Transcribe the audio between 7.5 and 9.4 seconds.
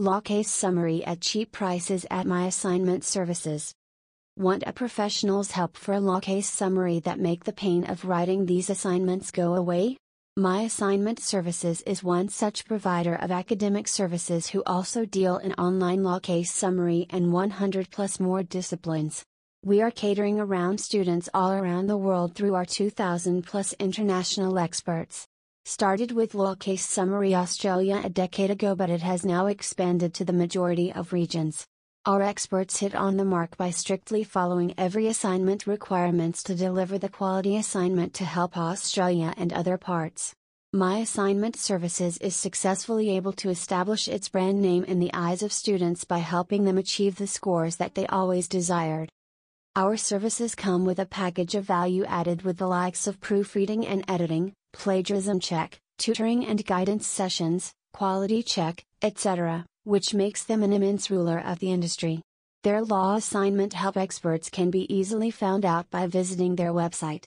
pain of writing these assignments